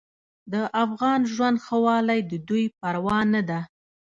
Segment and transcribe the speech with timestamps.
[0.51, 3.59] د افغان ژوند ښهوالی د دوی پروا نه ده.